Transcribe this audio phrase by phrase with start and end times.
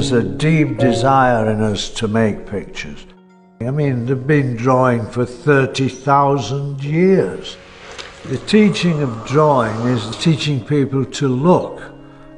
[0.00, 3.04] there's a deep desire in us to make pictures.
[3.60, 7.58] I mean, they've been drawing for 30,000 years.
[8.24, 11.82] The teaching of drawing is teaching people to look.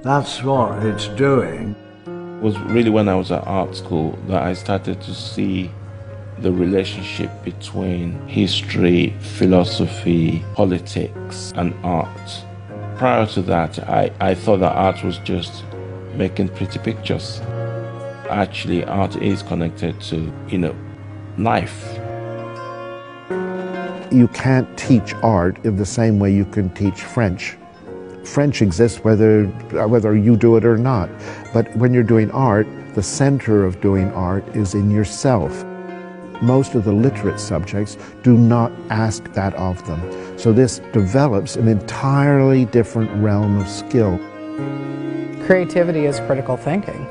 [0.03, 1.77] That's what it's doing.
[2.05, 5.71] It was really when I was at art school that I started to see
[6.39, 12.45] the relationship between history, philosophy, politics, and art.
[12.97, 15.63] Prior to that, I, I thought that art was just
[16.17, 17.41] making pretty pictures.
[18.33, 20.75] Actually, art is connected to, you know,
[21.37, 21.99] life.
[24.11, 27.59] You can't teach art in the same way you can teach French.
[28.25, 29.45] French exists whether,
[29.87, 31.11] whether you do it or not.
[31.53, 35.65] But when you're doing art, the center of doing art is in yourself.
[36.41, 40.39] Most of the literate subjects do not ask that of them.
[40.39, 44.19] So this develops an entirely different realm of skill.
[45.47, 47.07] Creativity is critical thinking.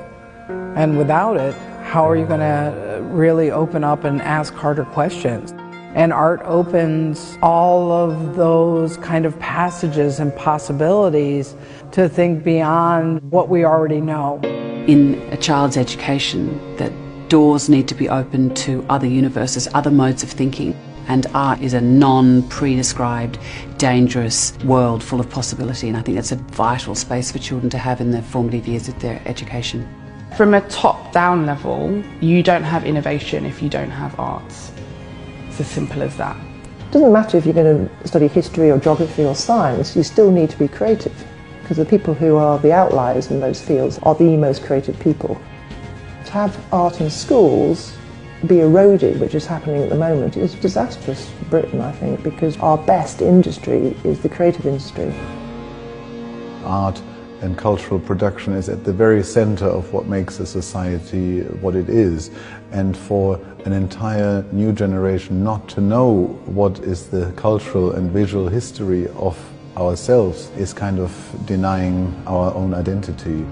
[0.76, 4.86] And without it, how are you going to uh, really open up and ask harder
[4.86, 5.52] questions?
[5.94, 11.54] And art opens all of those kind of passages and possibilities
[11.92, 14.40] to think beyond what we already know.
[14.88, 16.94] In a child's education, that
[17.28, 20.74] doors need to be opened to other universes, other modes of thinking.
[21.10, 23.38] And art is a non pre-described,
[23.78, 25.90] dangerous world full of possibility.
[25.90, 28.88] And I think that's a vital space for children to have in their formative years
[28.88, 29.86] of their education.
[30.38, 34.72] From a top down level, you don't have innovation if you don't have arts.
[35.50, 36.38] It's as simple as that.
[36.80, 40.32] It doesn't matter if you're going to study history or geography or science, you still
[40.32, 41.14] need to be creative
[41.62, 45.40] because the people who are the outliers in those fields are the most creative people.
[46.26, 47.94] To have art in schools
[48.48, 52.58] be eroded, which is happening at the moment, is disastrous for Britain, I think, because
[52.58, 55.14] our best industry is the creative industry.
[56.64, 57.02] Art
[57.42, 61.90] and cultural production is at the very center of what makes a society what it
[61.90, 62.30] is.
[62.72, 68.48] And for an entire new generation not to know what is the cultural and visual
[68.48, 69.38] history of
[69.76, 71.12] ourselves is kind of
[71.46, 73.46] denying our own identity.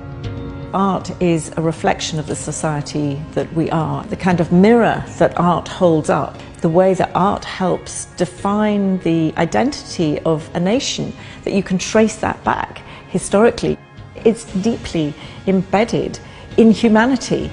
[0.73, 5.39] Art is a reflection of the society that we are, the kind of mirror that
[5.39, 11.11] art holds up, the way that art helps define the identity of a nation,
[11.43, 13.77] that you can trace that back historically.
[14.25, 15.13] It's deeply
[15.47, 16.19] embedded
[16.57, 17.49] in humanity.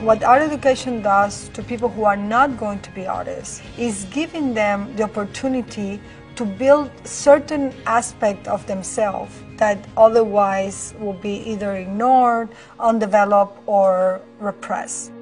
[0.00, 4.52] What art education does to people who are not going to be artists is giving
[4.52, 6.00] them the opportunity
[6.34, 12.48] to build certain aspect of themselves that otherwise will be either ignored,
[12.80, 15.12] undeveloped, or repressed.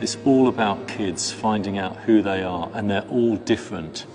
[0.00, 4.06] It's all about kids finding out who they are, and they're all different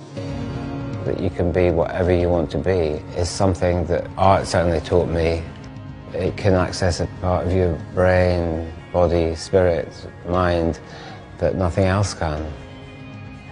[1.10, 5.10] that you can be whatever you want to be is something that art certainly taught
[5.10, 5.42] me.
[6.14, 9.90] It can access a part of your brain, body, spirit,
[10.28, 10.80] mind
[11.40, 12.46] that nothing else can.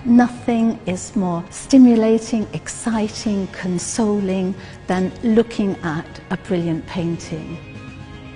[0.05, 4.53] Nothing is more stimulating, exciting, consoling
[4.85, 7.57] than looking at a brilliant painting.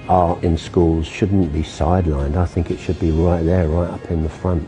[0.09, 2.35] Art in schools shouldn't be sidelined.
[2.35, 4.67] I think it should be right there, right up in the front,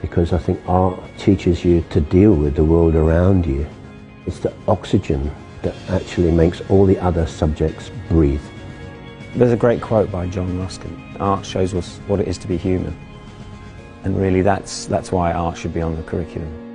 [0.00, 3.66] because I think art teaches you to deal with the world around you.
[4.26, 5.30] It's the oxygen
[5.62, 8.42] that actually makes all the other subjects breathe.
[9.34, 12.56] There's a great quote by John Ruskin, art shows us what it is to be
[12.56, 12.96] human.
[14.04, 16.70] And really that's, that's why art should be on the curriculum.